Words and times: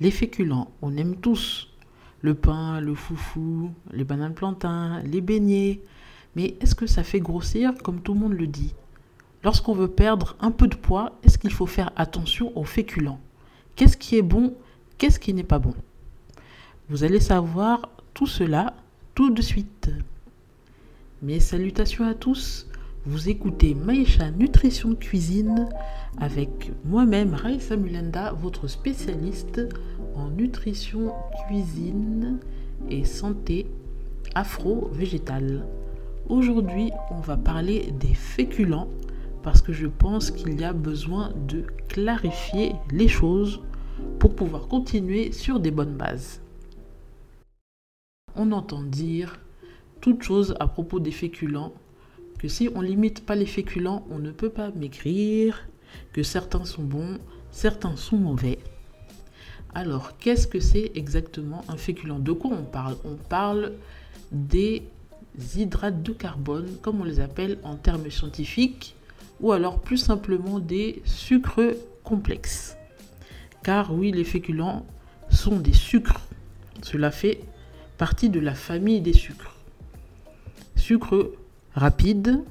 Les 0.00 0.10
féculents, 0.10 0.70
on 0.80 0.96
aime 0.96 1.16
tous. 1.16 1.68
Le 2.22 2.34
pain, 2.34 2.80
le 2.80 2.94
foufou, 2.94 3.70
les 3.92 4.04
bananes 4.04 4.34
plantains, 4.34 5.02
les 5.02 5.20
beignets. 5.20 5.80
Mais 6.36 6.54
est-ce 6.60 6.74
que 6.74 6.86
ça 6.86 7.02
fait 7.02 7.20
grossir 7.20 7.74
comme 7.82 8.00
tout 8.00 8.14
le 8.14 8.20
monde 8.20 8.32
le 8.32 8.46
dit? 8.46 8.74
Lorsqu'on 9.42 9.74
veut 9.74 9.88
perdre 9.88 10.36
un 10.40 10.50
peu 10.50 10.68
de 10.68 10.76
poids, 10.76 11.18
est-ce 11.22 11.38
qu'il 11.38 11.52
faut 11.52 11.66
faire 11.66 11.92
attention 11.96 12.56
aux 12.56 12.64
féculents? 12.64 13.20
Qu'est-ce 13.76 13.96
qui 13.96 14.16
est 14.16 14.22
bon 14.22 14.54
Qu'est-ce 14.98 15.18
qui 15.18 15.32
n'est 15.32 15.42
pas 15.42 15.58
bon? 15.58 15.74
Vous 16.88 17.04
allez 17.04 17.20
savoir 17.20 17.88
tout 18.14 18.26
cela 18.26 18.74
tout 19.14 19.30
de 19.30 19.42
suite. 19.42 19.90
Mes 21.22 21.40
salutations 21.40 22.06
à 22.06 22.14
tous. 22.14 22.66
Vous 23.06 23.30
écoutez 23.30 23.74
Maïcha 23.74 24.30
Nutrition 24.30 24.94
Cuisine 24.94 25.70
avec 26.18 26.70
moi-même 26.84 27.32
Raïssa 27.32 27.74
Mulenda, 27.76 28.34
votre 28.34 28.68
spécialiste 28.68 29.62
en 30.14 30.28
nutrition, 30.28 31.10
cuisine 31.46 32.40
et 32.90 33.06
santé 33.06 33.66
afro-végétale. 34.34 35.66
Aujourd'hui, 36.28 36.90
on 37.10 37.20
va 37.20 37.38
parler 37.38 37.90
des 37.98 38.12
féculents 38.12 38.88
parce 39.42 39.62
que 39.62 39.72
je 39.72 39.86
pense 39.86 40.30
qu'il 40.30 40.60
y 40.60 40.64
a 40.64 40.74
besoin 40.74 41.32
de 41.48 41.64
clarifier 41.88 42.74
les 42.92 43.08
choses 43.08 43.62
pour 44.18 44.36
pouvoir 44.36 44.68
continuer 44.68 45.32
sur 45.32 45.58
des 45.58 45.70
bonnes 45.70 45.96
bases. 45.96 46.42
On 48.36 48.52
entend 48.52 48.82
dire 48.82 49.40
toute 50.02 50.22
chose 50.22 50.54
à 50.60 50.66
propos 50.66 51.00
des 51.00 51.12
féculents 51.12 51.72
que 52.40 52.48
si 52.48 52.70
on 52.74 52.80
limite 52.80 53.26
pas 53.26 53.34
les 53.34 53.44
féculents, 53.44 54.06
on 54.10 54.18
ne 54.18 54.30
peut 54.30 54.48
pas 54.48 54.70
maigrir, 54.70 55.68
que 56.14 56.22
certains 56.22 56.64
sont 56.64 56.82
bons, 56.82 57.18
certains 57.50 57.96
sont 57.96 58.16
mauvais. 58.16 58.58
Alors, 59.74 60.16
qu'est-ce 60.16 60.46
que 60.46 60.58
c'est 60.58 60.90
exactement 60.94 61.62
un 61.68 61.76
féculent? 61.76 62.18
De 62.18 62.32
quoi 62.32 62.52
on 62.52 62.64
parle? 62.64 62.96
On 63.04 63.16
parle 63.16 63.74
des 64.32 64.84
hydrates 65.54 66.02
de 66.02 66.12
carbone, 66.12 66.78
comme 66.80 67.02
on 67.02 67.04
les 67.04 67.20
appelle 67.20 67.58
en 67.62 67.76
termes 67.76 68.10
scientifiques, 68.10 68.96
ou 69.40 69.52
alors 69.52 69.78
plus 69.78 69.98
simplement 69.98 70.60
des 70.60 71.02
sucres 71.04 71.74
complexes. 72.04 72.74
Car 73.62 73.92
oui, 73.92 74.12
les 74.12 74.24
féculents 74.24 74.86
sont 75.28 75.60
des 75.60 75.74
sucres. 75.74 76.22
Cela 76.80 77.10
fait 77.10 77.40
partie 77.98 78.30
de 78.30 78.40
la 78.40 78.54
famille 78.54 79.02
des 79.02 79.12
sucres. 79.12 79.56
Sucres 80.74 81.32
rapides, 81.74 82.42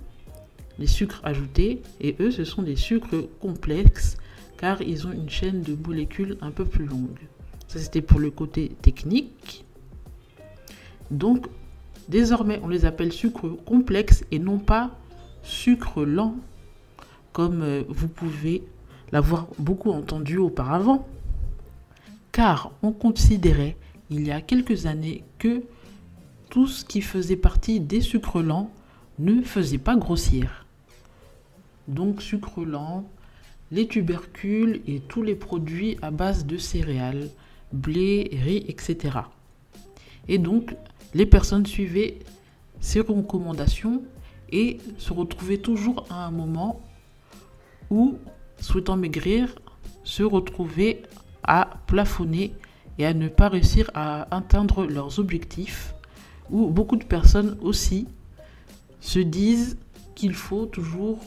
les 0.78 0.88
sucres 0.88 1.22
ajoutés, 1.24 1.82
et 2.00 2.16
eux, 2.20 2.32
ce 2.32 2.44
sont 2.44 2.64
des 2.64 2.76
sucres 2.76 3.28
complexes 3.42 4.18
car 4.58 4.82
ils 4.82 5.08
ont 5.08 5.12
une 5.12 5.30
chaîne 5.30 5.62
de 5.62 5.74
molécules 5.74 6.38
un 6.42 6.52
peu 6.52 6.66
plus 6.66 6.86
longue. 6.86 7.20
Ça, 7.68 7.80
c'était 7.80 8.02
pour 8.02 8.20
le 8.20 8.30
côté 8.30 8.72
technique. 8.82 9.64
Donc, 11.12 11.48
désormais, 12.10 12.60
on 12.64 12.68
les 12.68 12.86
appelle 12.86 13.14
sucres 13.14 13.56
complexes 13.66 14.26
et 14.32 14.40
non 14.40 14.60
pas 14.60 14.92
sucre 15.44 16.04
lent 16.04 16.36
comme 17.32 17.62
euh, 17.62 17.84
vous 17.88 18.08
pouvez 18.08 18.64
l'avoir 19.12 19.48
beaucoup 19.58 19.92
entendu 19.92 20.38
auparavant. 20.38 21.08
Car 22.32 22.72
on 22.84 22.92
considérait 22.92 23.78
il 24.10 24.28
y 24.28 24.32
a 24.32 24.42
quelques 24.42 24.88
années 24.88 25.24
que 25.38 25.64
tout 26.50 26.68
ce 26.68 26.84
qui 26.84 27.02
faisait 27.02 27.36
partie 27.36 27.80
des 27.80 28.02
sucres 28.02 28.42
lents 28.42 28.72
ne 29.20 29.42
faisait 29.42 29.78
pas 29.78 29.96
grossir. 29.96 30.66
Donc 31.88 32.22
sucre 32.22 32.64
lent, 32.64 33.06
les 33.72 33.88
tubercules 33.88 34.82
et 34.88 35.00
tous 35.02 35.22
les 35.22 35.36
produits 35.36 35.98
à 36.02 36.10
base 36.10 36.46
de 36.46 36.58
céréales, 36.58 37.30
blé, 37.72 38.30
riz, 38.44 38.66
etc. 38.68 39.20
Et 40.28 40.38
donc 40.38 40.76
les 41.14 41.26
personnes 41.26 41.66
suivaient 41.66 42.20
ces 42.80 43.02
recommandations 43.02 44.02
et 44.52 44.78
se 44.98 45.14
retrouvaient 45.14 45.58
toujours 45.58 46.06
à 46.10 46.26
un 46.26 46.32
moment 46.32 46.82
ou, 47.90 48.18
souhaitant 48.60 48.98
maigrir, 48.98 49.54
se 50.04 50.24
retrouver 50.24 51.04
à 51.44 51.70
plafonner 51.88 52.54
et 52.98 53.06
à 53.06 53.14
ne 53.14 53.28
pas 53.28 53.50
réussir 53.50 53.90
à 53.94 54.36
atteindre 54.36 54.86
leurs 54.86 55.20
objectifs, 55.20 55.94
ou 56.50 56.68
beaucoup 56.68 56.96
de 56.96 57.04
personnes 57.04 57.58
aussi 57.62 58.08
se 59.00 59.20
disent 59.20 59.78
qu'il 60.16 60.34
faut 60.34 60.66
toujours 60.66 61.20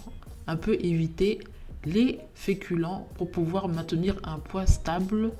un 0.46 0.56
peu 0.56 0.74
éviter 0.80 1.40
les 1.84 2.18
féculents 2.34 3.08
pour 3.14 3.30
pouvoir 3.30 3.68
maintenir 3.68 4.16
un 4.24 4.38
poids 4.38 4.66
stable 4.66 5.32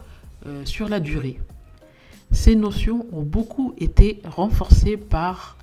euh, 0.47 0.65
sur 0.65 0.89
la 0.89 1.01
durée. 1.01 1.39
Ces 2.31 2.57
notions 2.57 3.07
ont 3.13 3.23
beaucoup 3.23 3.75
été 3.79 4.23
renforcées 4.25 4.97
par 4.97 5.57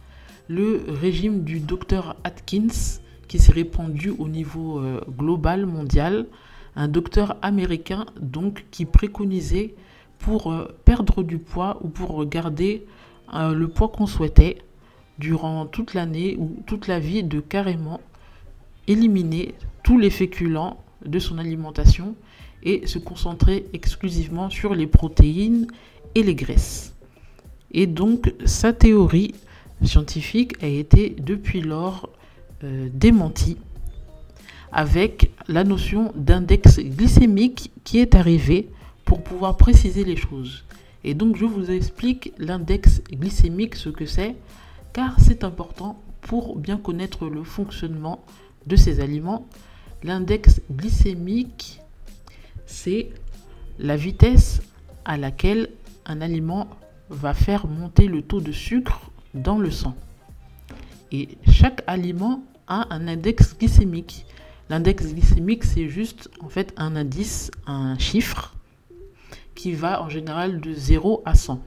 le 0.48 0.84
régime 0.88 1.44
du 1.44 1.60
docteur 1.60 2.16
Atkins 2.24 3.00
qui 3.28 3.40
s'est 3.40 3.52
répandu 3.52 4.14
au 4.18 4.28
niveau 4.28 4.80
euh, 4.80 5.02
global, 5.18 5.66
mondial. 5.66 6.28
Un 6.76 6.88
docteur 6.88 7.38
américain 7.42 8.06
donc 8.20 8.66
qui 8.72 8.86
préconisait 8.86 9.76
pour 10.20 10.52
euh, 10.52 10.68
perdre 10.86 11.24
du 11.24 11.40
poids 11.40 11.80
ou 11.82 11.90
pour 11.90 12.26
garder 12.26 12.86
le 13.32 13.68
poids 13.68 13.90
qu'on 13.90 14.08
souhaitait 14.08 14.58
durant 15.20 15.66
toute 15.66 15.94
l'année 15.94 16.38
ou 16.40 16.58
toute 16.66 16.88
la 16.88 17.00
vie 17.00 17.24
de 17.24 17.40
carrément 17.40 18.02
éliminer 18.88 19.54
tous 19.84 19.98
les 19.98 20.10
féculents 20.10 20.78
de 21.06 21.20
son 21.20 21.38
alimentation 21.38 22.16
et 22.64 22.88
se 22.88 22.98
concentrer 22.98 23.66
exclusivement 23.74 24.50
sur 24.50 24.74
les 24.74 24.88
protéines 24.88 25.68
et 26.16 26.24
les 26.24 26.36
graisses. 26.36 26.96
Et 27.72 27.86
donc 27.86 28.34
sa 28.46 28.74
théorie 28.74 29.36
scientifique 29.84 30.62
a 30.64 30.68
été 30.68 31.16
depuis 31.20 31.62
lors 31.62 32.10
euh, 32.64 32.90
démenti 32.94 33.58
avec 34.72 35.32
la 35.48 35.64
notion 35.64 36.12
d'index 36.16 36.80
glycémique 36.80 37.72
qui 37.84 38.00
est 38.00 38.16
arrivée 38.16 38.70
pour 39.06 39.24
pouvoir 39.24 39.58
préciser 39.58 40.04
les 40.04 40.16
choses. 40.16 40.64
Et 41.04 41.14
donc 41.14 41.38
je 41.38 41.46
vous 41.46 41.72
explique 41.72 42.34
l'index 42.38 43.02
glycémique, 43.12 43.76
ce 43.76 43.90
que 43.90 44.06
c'est, 44.06 44.36
car 44.94 45.20
c'est 45.20 45.44
important 45.44 46.02
pour 46.22 46.58
bien 46.58 46.78
connaître 46.78 47.28
le 47.28 47.44
fonctionnement 47.44 48.24
de 48.68 48.76
ces 48.76 49.00
aliments. 49.00 49.48
L'index 50.04 50.62
glycémique, 50.72 51.82
c'est 52.66 53.10
la 53.78 53.96
vitesse 53.96 54.62
à 55.06 55.18
laquelle 55.18 55.70
un 56.06 56.22
aliment 56.22 56.68
va 57.10 57.34
faire 57.34 57.68
monter 57.68 58.08
le 58.08 58.22
taux 58.22 58.42
de 58.42 58.52
sucre 58.52 59.10
dans 59.34 59.58
le 59.58 59.72
sang. 59.72 59.96
Et 61.12 61.38
chaque 61.50 61.84
aliment 61.88 62.44
a 62.68 62.94
un 62.94 63.08
index 63.08 63.58
glycémique. 63.58 64.26
L'index 64.70 65.14
glycémique, 65.14 65.64
c'est 65.64 65.90
juste 65.90 66.30
en 66.40 66.50
fait 66.50 66.74
un 66.78 66.96
indice, 66.96 67.50
un 67.66 67.98
chiffre 67.98 68.56
qui 69.56 69.74
va 69.74 70.04
en 70.04 70.10
général 70.10 70.62
de 70.62 70.74
0 70.74 71.24
à 71.26 71.34
100. 71.34 71.60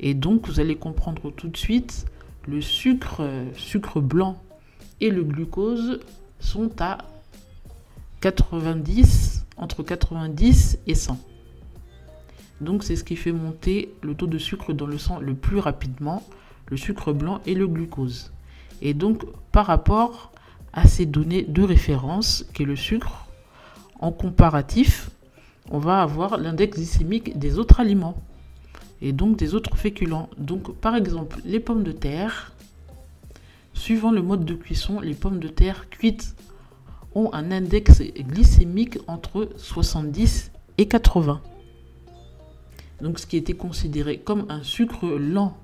Et 0.00 0.14
donc, 0.14 0.46
vous 0.46 0.60
allez 0.60 0.76
comprendre 0.76 1.30
tout 1.30 1.48
de 1.48 1.56
suite, 1.56 2.06
le 2.46 2.60
sucre, 2.60 3.22
sucre 3.56 4.00
blanc 4.00 4.40
et 5.00 5.10
le 5.10 5.24
glucose 5.24 6.00
sont 6.38 6.70
à 6.80 6.98
90, 8.20 9.46
entre 9.56 9.82
90 9.82 10.78
et 10.86 10.94
100. 10.94 11.18
Donc, 12.60 12.84
c'est 12.84 12.96
ce 12.96 13.04
qui 13.04 13.16
fait 13.16 13.32
monter 13.32 13.94
le 14.02 14.14
taux 14.14 14.26
de 14.26 14.38
sucre 14.38 14.72
dans 14.72 14.86
le 14.86 14.98
sang 14.98 15.18
le 15.20 15.34
plus 15.34 15.58
rapidement, 15.58 16.22
le 16.68 16.76
sucre 16.76 17.12
blanc 17.12 17.40
et 17.46 17.54
le 17.54 17.66
glucose. 17.66 18.32
Et 18.82 18.94
donc, 18.94 19.24
par 19.52 19.66
rapport 19.66 20.32
à 20.72 20.86
ces 20.86 21.06
données 21.06 21.42
de 21.42 21.62
référence, 21.62 22.46
qui 22.54 22.62
est 22.62 22.66
le 22.66 22.76
sucre, 22.76 23.26
en 23.98 24.12
comparatif, 24.12 25.10
on 25.70 25.78
va 25.78 26.02
avoir 26.02 26.38
l'index 26.38 26.76
glycémique 26.76 27.38
des 27.38 27.58
autres 27.58 27.80
aliments 27.80 28.22
et 29.02 29.12
donc 29.12 29.36
des 29.36 29.54
autres 29.54 29.76
féculents. 29.76 30.28
Donc, 30.38 30.74
par 30.76 30.96
exemple, 30.96 31.40
les 31.44 31.60
pommes 31.60 31.82
de 31.82 31.92
terre, 31.92 32.52
suivant 33.74 34.10
le 34.10 34.22
mode 34.22 34.44
de 34.44 34.54
cuisson, 34.54 35.00
les 35.00 35.14
pommes 35.14 35.38
de 35.38 35.48
terre 35.48 35.88
cuites 35.90 36.34
ont 37.14 37.32
un 37.32 37.50
index 37.50 38.02
glycémique 38.02 38.98
entre 39.06 39.48
70 39.56 40.50
et 40.78 40.86
80. 40.86 41.40
Donc, 43.00 43.18
ce 43.18 43.26
qui 43.26 43.36
était 43.36 43.54
considéré 43.54 44.18
comme 44.18 44.46
un 44.48 44.62
sucre 44.62 45.06
lent 45.06 45.56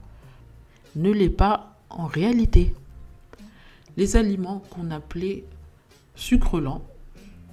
ne 0.96 1.11
l'est 1.11 1.31
pas 1.31 1.76
en 1.88 2.06
réalité 2.06 2.75
les 3.96 4.17
aliments 4.17 4.62
qu'on 4.70 4.90
appelait 4.90 5.44
sucre 6.14 6.61
lent, 6.61 6.82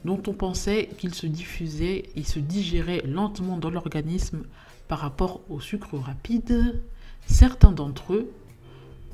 dont 0.06 0.22
on 0.28 0.34
pensait 0.34 0.90
qu'ils 0.98 1.14
se 1.14 1.28
diffusaient, 1.28 2.10
ils 2.16 2.26
se 2.26 2.40
digéraient 2.40 3.04
lentement 3.06 3.58
dans 3.58 3.70
l'organisme 3.70 4.44
par 4.88 5.00
rapport 5.00 5.42
au 5.50 5.60
sucre 5.60 5.98
rapide, 5.98 6.82
certains 7.28 7.72
d'entre 7.72 8.14
eux 8.14 8.32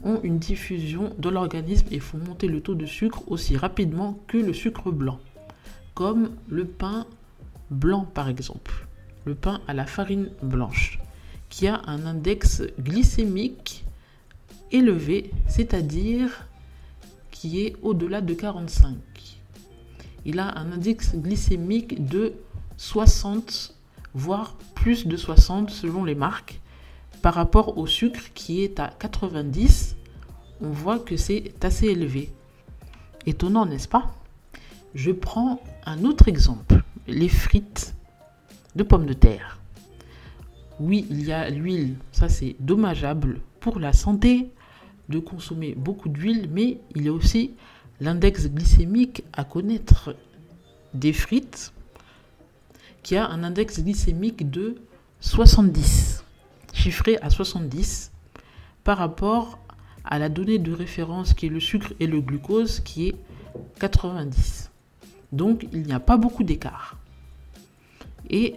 ont 0.03 0.19
une 0.23 0.39
diffusion 0.39 1.13
dans 1.17 1.31
l'organisme 1.31 1.87
et 1.91 1.99
font 1.99 2.17
monter 2.17 2.47
le 2.47 2.61
taux 2.61 2.75
de 2.75 2.85
sucre 2.85 3.23
aussi 3.27 3.57
rapidement 3.57 4.19
que 4.27 4.37
le 4.37 4.53
sucre 4.53 4.91
blanc, 4.91 5.19
comme 5.93 6.31
le 6.47 6.65
pain 6.65 7.05
blanc 7.69 8.05
par 8.13 8.29
exemple. 8.29 8.87
le 9.25 9.33
pain 9.33 9.59
à 9.67 9.73
la 9.73 9.87
farine 9.87 10.29
blanche, 10.43 10.99
qui 11.49 11.67
a 11.67 11.81
un 11.87 12.05
index 12.05 12.61
glycémique 12.79 13.83
élevé, 14.71 15.31
c'est-à-dire 15.47 16.47
qui 17.31 17.61
est 17.65 17.75
au-delà 17.81 18.21
de 18.21 18.35
45. 18.35 18.95
Il 20.25 20.39
a 20.39 20.57
un 20.57 20.71
index 20.71 21.15
glycémique 21.15 22.07
de 22.07 22.33
60, 22.77 23.75
voire 24.13 24.55
plus 24.73 25.05
de 25.05 25.15
60 25.15 25.69
selon 25.69 26.03
les 26.03 26.15
marques, 26.15 26.59
par 27.21 27.35
rapport 27.35 27.77
au 27.77 27.85
sucre 27.85 28.33
qui 28.33 28.63
est 28.63 28.79
à 28.79 28.87
90. 28.99 29.95
On 30.61 30.69
voit 30.69 30.99
que 30.99 31.15
c'est 31.15 31.53
assez 31.63 31.87
élevé. 31.87 32.31
Étonnant, 33.25 33.65
n'est-ce 33.65 33.87
pas? 33.87 34.15
Je 34.95 35.11
prends 35.11 35.61
un 35.85 36.05
autre 36.05 36.27
exemple, 36.27 36.83
les 37.07 37.29
frites 37.29 37.93
de 38.75 38.83
pommes 38.83 39.05
de 39.05 39.13
terre. 39.13 39.59
Oui, 40.79 41.05
il 41.09 41.23
y 41.23 41.31
a 41.31 41.49
l'huile, 41.49 41.95
ça 42.11 42.29
c'est 42.29 42.55
dommageable 42.59 43.39
pour 43.59 43.79
la 43.79 43.93
santé 43.93 44.49
de 45.07 45.19
consommer 45.19 45.75
beaucoup 45.75 46.09
d'huile, 46.09 46.49
mais 46.51 46.79
il 46.95 47.07
a 47.07 47.13
aussi 47.13 47.51
l'index 47.99 48.47
glycémique 48.47 49.23
à 49.33 49.43
connaître 49.43 50.15
des 50.93 51.13
frites 51.13 51.73
qui 53.03 53.15
a 53.15 53.27
un 53.27 53.43
index 53.43 53.81
glycémique 53.83 54.49
de 54.49 54.75
70, 55.19 56.23
chiffré 56.73 57.17
à 57.21 57.29
70 57.29 58.11
par 58.83 58.97
rapport 58.97 59.59
à 60.03 60.19
la 60.19 60.29
donnée 60.29 60.59
de 60.59 60.71
référence 60.73 61.33
qui 61.33 61.47
est 61.47 61.49
le 61.49 61.59
sucre 61.59 61.93
et 61.99 62.07
le 62.07 62.21
glucose 62.21 62.79
qui 62.79 63.07
est 63.07 63.15
90. 63.79 64.71
Donc 65.31 65.67
il 65.71 65.83
n'y 65.83 65.93
a 65.93 65.99
pas 65.99 66.17
beaucoup 66.17 66.43
d'écart. 66.43 66.97
Et 68.29 68.55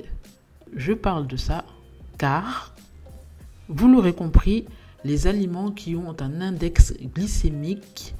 je 0.74 0.92
parle 0.92 1.26
de 1.26 1.36
ça 1.36 1.64
car, 2.18 2.74
vous 3.68 3.88
l'aurez 3.88 4.12
compris, 4.12 4.66
les 5.04 5.26
aliments 5.26 5.70
qui 5.70 5.94
ont 5.94 6.16
un 6.20 6.40
index 6.40 6.94
glycémique 7.14 8.14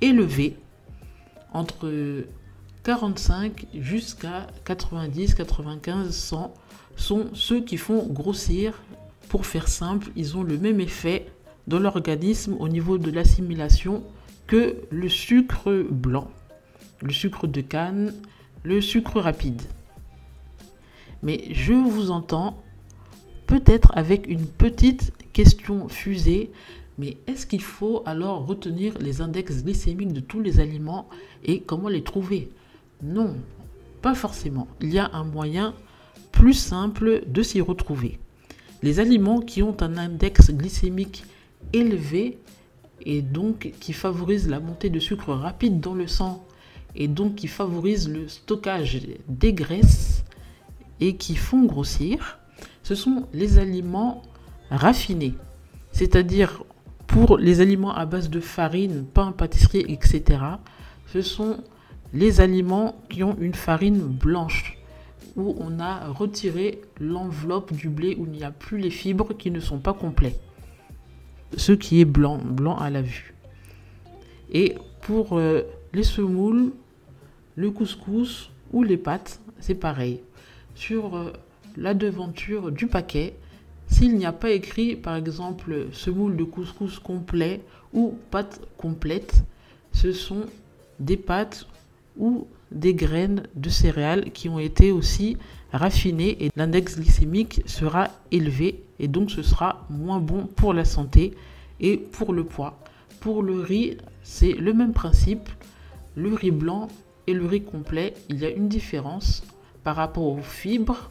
élevé, 0.00 0.56
entre 1.52 2.24
45 2.84 3.66
jusqu'à 3.74 4.46
90, 4.64 5.34
95, 5.34 6.10
100, 6.14 6.54
sont 6.96 7.26
ceux 7.34 7.60
qui 7.60 7.76
font 7.76 8.06
grossir. 8.06 8.82
Pour 9.28 9.46
faire 9.46 9.68
simple, 9.68 10.10
ils 10.16 10.36
ont 10.36 10.42
le 10.42 10.58
même 10.58 10.80
effet 10.80 11.26
dans 11.66 11.78
l'organisme 11.78 12.56
au 12.58 12.68
niveau 12.68 12.98
de 12.98 13.10
l'assimilation 13.10 14.02
que 14.46 14.76
le 14.90 15.08
sucre 15.08 15.86
blanc, 15.90 16.30
le 17.02 17.12
sucre 17.12 17.46
de 17.46 17.60
canne, 17.60 18.14
le 18.64 18.80
sucre 18.80 19.20
rapide. 19.20 19.62
Mais 21.22 21.44
je 21.50 21.74
vous 21.74 22.10
entends 22.10 22.62
peut-être 23.46 23.92
avec 23.94 24.26
une 24.26 24.46
petite 24.46 25.12
question 25.32 25.88
fusée, 25.88 26.50
mais 26.98 27.16
est-ce 27.26 27.46
qu'il 27.46 27.62
faut 27.62 28.02
alors 28.06 28.46
retenir 28.46 28.98
les 28.98 29.20
index 29.20 29.62
glycémiques 29.62 30.12
de 30.12 30.20
tous 30.20 30.40
les 30.40 30.58
aliments 30.58 31.08
et 31.44 31.60
comment 31.60 31.88
les 31.88 32.02
trouver? 32.02 32.50
Non, 33.02 33.36
pas 34.02 34.14
forcément. 34.14 34.66
Il 34.80 34.92
y 34.92 34.98
a 34.98 35.10
un 35.12 35.24
moyen 35.24 35.74
plus 36.32 36.54
simple 36.54 37.22
de 37.26 37.42
s'y 37.42 37.60
retrouver. 37.60 38.18
Les 38.82 39.00
aliments 39.00 39.40
qui 39.40 39.62
ont 39.62 39.76
un 39.80 39.96
index 39.96 40.50
glycémique 40.50 41.24
élevé 41.72 42.38
et 43.02 43.22
donc 43.22 43.72
qui 43.80 43.92
favorisent 43.92 44.48
la 44.48 44.60
montée 44.60 44.90
de 44.90 44.98
sucre 44.98 45.32
rapide 45.32 45.80
dans 45.80 45.94
le 45.94 46.06
sang 46.06 46.44
et 46.96 47.06
donc 47.06 47.36
qui 47.36 47.46
favorisent 47.46 48.08
le 48.08 48.28
stockage 48.28 49.00
des 49.28 49.52
graisses 49.52 50.24
et 51.00 51.14
qui 51.16 51.36
font 51.36 51.64
grossir, 51.64 52.38
ce 52.82 52.96
sont 52.96 53.26
les 53.32 53.58
aliments 53.58 54.22
raffinés. 54.70 55.34
C'est-à-dire 55.92 56.64
pour 57.26 57.36
les 57.36 57.60
aliments 57.60 57.92
à 57.92 58.06
base 58.06 58.30
de 58.30 58.38
farine, 58.38 59.04
pain, 59.04 59.32
pâtisserie, 59.32 59.84
etc., 59.88 60.40
ce 61.08 61.20
sont 61.20 61.64
les 62.12 62.40
aliments 62.40 62.94
qui 63.10 63.24
ont 63.24 63.36
une 63.40 63.54
farine 63.54 63.98
blanche, 63.98 64.78
où 65.34 65.56
on 65.58 65.80
a 65.80 66.06
retiré 66.10 66.80
l'enveloppe 67.00 67.72
du 67.72 67.88
blé, 67.88 68.14
où 68.20 68.26
il 68.26 68.30
n'y 68.30 68.44
a 68.44 68.52
plus 68.52 68.78
les 68.78 68.90
fibres 68.90 69.34
qui 69.36 69.50
ne 69.50 69.58
sont 69.58 69.78
pas 69.78 69.94
complets. 69.94 70.38
Ce 71.56 71.72
qui 71.72 72.00
est 72.00 72.04
blanc, 72.04 72.38
blanc 72.38 72.76
à 72.76 72.88
la 72.88 73.02
vue. 73.02 73.34
Et 74.52 74.76
pour 75.00 75.36
euh, 75.36 75.62
les 75.92 76.04
semoules, 76.04 76.72
le 77.56 77.70
couscous 77.72 78.52
ou 78.72 78.84
les 78.84 78.96
pâtes, 78.96 79.40
c'est 79.58 79.74
pareil. 79.74 80.20
Sur 80.76 81.16
euh, 81.16 81.32
la 81.76 81.94
devanture 81.94 82.70
du 82.70 82.86
paquet, 82.86 83.34
s'il 83.88 84.16
n'y 84.16 84.26
a 84.26 84.32
pas 84.32 84.50
écrit 84.50 84.96
par 84.96 85.16
exemple 85.16 85.88
semoule 85.92 86.36
de 86.36 86.44
couscous 86.44 86.98
complet 86.98 87.62
ou 87.92 88.14
pâte 88.30 88.60
complète, 88.76 89.42
ce 89.92 90.12
sont 90.12 90.44
des 91.00 91.16
pâtes 91.16 91.66
ou 92.16 92.46
des 92.70 92.94
graines 92.94 93.44
de 93.54 93.70
céréales 93.70 94.30
qui 94.30 94.48
ont 94.48 94.58
été 94.58 94.92
aussi 94.92 95.36
raffinées 95.72 96.44
et 96.44 96.50
l'index 96.56 96.96
glycémique 96.96 97.62
sera 97.66 98.08
élevé 98.30 98.84
et 98.98 99.08
donc 99.08 99.30
ce 99.30 99.42
sera 99.42 99.86
moins 99.90 100.20
bon 100.20 100.46
pour 100.46 100.74
la 100.74 100.84
santé 100.84 101.34
et 101.80 101.96
pour 101.96 102.32
le 102.32 102.44
poids. 102.44 102.78
Pour 103.20 103.42
le 103.42 103.60
riz, 103.60 103.96
c'est 104.22 104.52
le 104.52 104.72
même 104.72 104.92
principe. 104.92 105.48
Le 106.14 106.34
riz 106.34 106.50
blanc 106.50 106.88
et 107.26 107.32
le 107.32 107.46
riz 107.46 107.62
complet, 107.62 108.14
il 108.28 108.38
y 108.38 108.44
a 108.44 108.50
une 108.50 108.68
différence 108.68 109.42
par 109.84 109.96
rapport 109.96 110.26
aux 110.26 110.42
fibres 110.42 111.10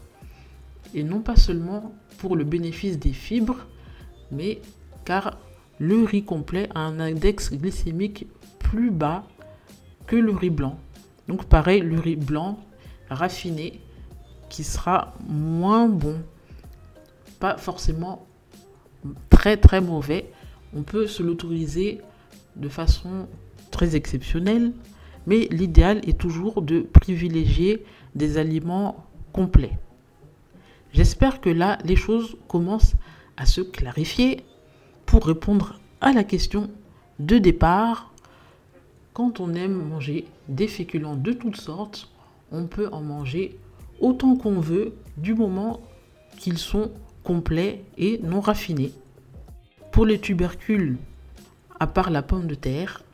et 0.94 1.02
non 1.02 1.20
pas 1.20 1.36
seulement 1.36 1.94
pour 2.18 2.36
le 2.36 2.44
bénéfice 2.44 2.98
des 2.98 3.12
fibres, 3.12 3.66
mais 4.30 4.60
car 5.04 5.38
le 5.78 6.02
riz 6.02 6.24
complet 6.24 6.68
a 6.74 6.80
un 6.80 7.00
index 7.00 7.52
glycémique 7.52 8.26
plus 8.58 8.90
bas 8.90 9.24
que 10.06 10.16
le 10.16 10.32
riz 10.32 10.50
blanc. 10.50 10.78
Donc 11.28 11.44
pareil, 11.44 11.80
le 11.80 11.98
riz 12.00 12.16
blanc 12.16 12.58
raffiné 13.08 13.80
qui 14.48 14.64
sera 14.64 15.14
moins 15.28 15.88
bon. 15.88 16.16
Pas 17.38 17.56
forcément 17.56 18.26
très 19.30 19.56
très 19.56 19.80
mauvais. 19.80 20.30
On 20.74 20.82
peut 20.82 21.06
se 21.06 21.22
l'autoriser 21.22 22.00
de 22.56 22.68
façon 22.68 23.28
très 23.70 23.94
exceptionnelle, 23.94 24.72
mais 25.26 25.48
l'idéal 25.50 26.00
est 26.08 26.18
toujours 26.18 26.62
de 26.62 26.80
privilégier 26.80 27.84
des 28.14 28.38
aliments 28.38 29.06
complets. 29.32 29.78
J'espère 30.98 31.40
que 31.40 31.48
là, 31.48 31.78
les 31.84 31.94
choses 31.94 32.36
commencent 32.48 32.96
à 33.36 33.46
se 33.46 33.60
clarifier 33.60 34.44
pour 35.06 35.24
répondre 35.26 35.78
à 36.00 36.12
la 36.12 36.24
question 36.24 36.70
de 37.20 37.38
départ. 37.38 38.12
Quand 39.12 39.38
on 39.38 39.54
aime 39.54 39.80
manger 39.80 40.26
des 40.48 40.66
féculents 40.66 41.14
de 41.14 41.32
toutes 41.32 41.60
sortes, 41.60 42.10
on 42.50 42.66
peut 42.66 42.88
en 42.90 43.00
manger 43.00 43.60
autant 44.00 44.34
qu'on 44.34 44.58
veut 44.58 44.92
du 45.16 45.34
moment 45.36 45.80
qu'ils 46.36 46.58
sont 46.58 46.90
complets 47.22 47.84
et 47.96 48.18
non 48.24 48.40
raffinés. 48.40 48.92
Pour 49.92 50.04
les 50.04 50.18
tubercules, 50.18 50.98
à 51.78 51.86
part 51.86 52.10
la 52.10 52.22
pomme 52.22 52.48
de 52.48 52.56
terre, 52.56 53.04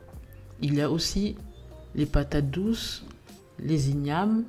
il 0.63 0.73
y 0.73 0.81
a 0.81 0.91
aussi 0.91 1.37
les 1.95 2.07
patates 2.07 2.51
douces, 2.51 3.05
les 3.59 3.91
ignames, 3.91 4.45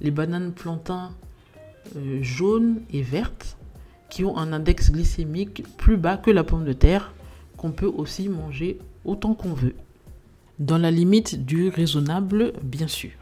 les 0.00 0.12
bananes 0.12 0.52
plantains 0.52 1.10
euh, 1.96 2.22
jaunes 2.22 2.80
et 2.92 3.02
vertes 3.02 3.56
qui 4.10 4.24
ont 4.24 4.36
un 4.36 4.52
index 4.52 4.90
glycémique 4.90 5.64
plus 5.76 5.96
bas 5.96 6.16
que 6.16 6.30
la 6.30 6.44
pomme 6.44 6.64
de 6.64 6.72
terre 6.72 7.14
qu'on 7.56 7.70
peut 7.70 7.86
aussi 7.86 8.28
manger 8.28 8.78
autant 9.04 9.34
qu'on 9.34 9.54
veut. 9.54 9.74
Dans 10.58 10.78
la 10.78 10.90
limite 10.90 11.44
du 11.44 11.68
raisonnable, 11.68 12.52
bien 12.62 12.88
sûr. 12.88 13.12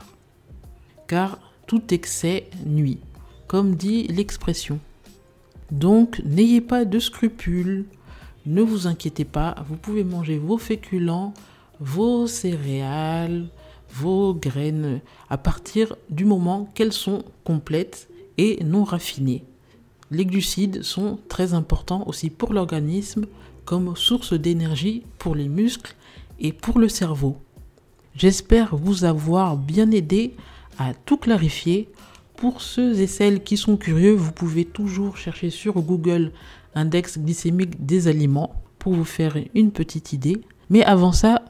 Car 1.07 1.39
tout 1.67 1.95
excès 1.95 2.49
nuit, 2.67 2.99
comme 3.47 3.77
dit 3.77 4.09
l'expression. 4.09 4.81
Donc 5.71 6.21
n'ayez 6.25 6.61
pas 6.61 6.85
de 6.85 6.99
scrupules, 6.99 7.87
ne 8.47 8.63
vous 8.63 8.87
inquiétez 8.87 9.25
pas, 9.25 9.55
vous 9.69 9.77
pouvez 9.77 10.03
manger 10.03 10.39
vos 10.39 10.59
féculents, 10.59 11.33
vos 11.79 12.27
céréales, 12.27 13.47
vos 13.93 14.35
graines 14.35 15.01
à 15.29 15.39
partir 15.39 15.95
du 16.11 16.25
moment 16.25 16.69
qu'elles 16.75 16.93
sont 16.93 17.25
complètes 17.45 18.10
non 18.65 18.85
raffinés. 18.85 19.45
Les 20.11 20.27
glucides 20.27 20.83
sont 20.83 21.19
très 21.29 21.55
importants 21.55 22.05
aussi 22.07 22.31
pour 22.31 22.53
l'organisme 22.53 23.27
comme 23.65 23.95
source 23.97 24.33
d'énergie 24.33 25.03
pour 25.19 25.35
les 25.35 25.49
muscles 25.49 25.95
et 26.41 26.53
pour 26.53 26.79
le 26.79 26.89
cerveau. 26.89 27.37
J'espère 28.17 28.75
vous 28.75 29.05
avoir 29.05 29.57
bien 29.57 29.91
aidé 29.93 30.35
à 30.79 30.95
tout 30.95 31.17
clarifier. 31.17 31.89
Pour 32.37 32.63
ceux 32.63 32.99
et 32.99 33.07
celles 33.07 33.43
qui 33.43 33.57
sont 33.57 33.77
curieux, 33.77 34.15
vous 34.15 34.33
pouvez 34.33 34.65
toujours 34.65 35.17
chercher 35.17 35.51
sur 35.51 35.75
Google 35.81 36.33
index 36.75 37.19
glycémique 37.19 37.85
des 37.85 38.09
aliments 38.09 38.55
pour 38.79 38.95
vous 38.95 39.05
faire 39.05 39.37
une 39.55 39.71
petite 39.71 40.13
idée. 40.13 40.41
Mais 40.71 40.83
avant 40.83 41.13
ça, 41.13 41.43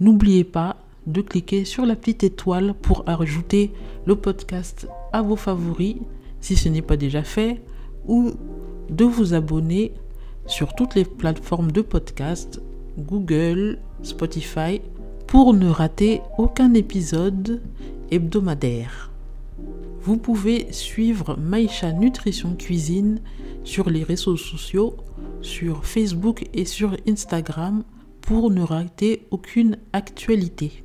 n'oubliez 0.00 0.44
pas 0.44 0.76
de 1.06 1.20
cliquer 1.22 1.64
sur 1.64 1.84
la 1.84 1.96
petite 1.96 2.22
étoile 2.22 2.74
pour 2.80 3.02
ajouter 3.08 3.72
le 4.06 4.14
podcast 4.14 4.86
à 5.12 5.22
vos 5.22 5.36
favoris 5.36 5.96
si 6.40 6.56
ce 6.56 6.68
n'est 6.68 6.82
pas 6.82 6.96
déjà 6.96 7.22
fait, 7.22 7.60
ou 8.06 8.32
de 8.90 9.04
vous 9.04 9.34
abonner 9.34 9.92
sur 10.46 10.74
toutes 10.74 10.94
les 10.94 11.04
plateformes 11.04 11.72
de 11.72 11.82
podcast, 11.82 12.60
Google, 12.98 13.78
Spotify, 14.02 14.80
pour 15.26 15.52
ne 15.52 15.68
rater 15.68 16.22
aucun 16.38 16.72
épisode 16.74 17.60
hebdomadaire. 18.10 19.10
Vous 20.00 20.16
pouvez 20.16 20.72
suivre 20.72 21.36
Maïcha 21.36 21.92
Nutrition 21.92 22.54
Cuisine 22.54 23.20
sur 23.62 23.90
les 23.90 24.04
réseaux 24.04 24.38
sociaux, 24.38 24.96
sur 25.42 25.84
Facebook 25.84 26.48
et 26.54 26.64
sur 26.64 26.96
Instagram 27.06 27.84
pour 28.22 28.50
ne 28.50 28.62
rater 28.62 29.26
aucune 29.30 29.76
actualité. 29.92 30.82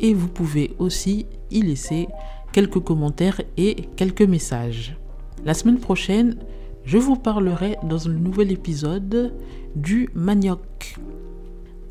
Et 0.00 0.14
vous 0.14 0.28
pouvez 0.28 0.74
aussi 0.78 1.26
y 1.50 1.60
laisser 1.60 2.08
quelques 2.52 2.80
commentaires 2.80 3.40
et 3.56 3.76
quelques 3.96 4.22
messages. 4.22 4.96
La 5.44 5.54
semaine 5.54 5.78
prochaine, 5.78 6.36
je 6.84 6.98
vous 6.98 7.16
parlerai 7.16 7.76
dans 7.82 8.08
un 8.08 8.12
nouvel 8.12 8.52
épisode 8.52 9.34
du 9.74 10.08
manioc. 10.14 10.96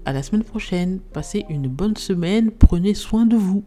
À 0.05 0.13
la 0.13 0.23
semaine 0.23 0.43
prochaine, 0.43 0.99
passez 1.13 1.45
une 1.49 1.67
bonne 1.67 1.95
semaine, 1.95 2.51
prenez 2.51 2.93
soin 2.93 3.25
de 3.25 3.35
vous. 3.35 3.63